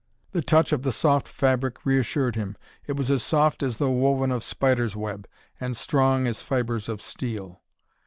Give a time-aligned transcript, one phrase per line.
[0.31, 2.57] The touch of the soft fabric reassured him:
[2.87, 5.27] it was as soft as though woven of spider's web,
[5.59, 7.61] and strong as fibres of steel.